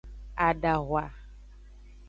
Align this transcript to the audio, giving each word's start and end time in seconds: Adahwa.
Adahwa. 0.47 1.03